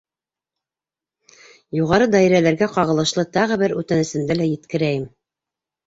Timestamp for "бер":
3.65-3.79